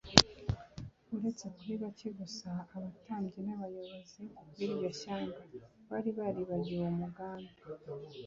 Uretse 1.15 1.45
kuri 1.55 1.73
bake 1.83 2.09
gusa, 2.19 2.49
abatambyi 2.75 3.39
n'abayobozi 3.43 4.23
b'iryo 4.55 4.89
shyanga 4.99 5.41
bari 5.89 6.09
baribagiwe 6.17 6.81
uwo 6.83 6.91
mugambi. 7.01 7.53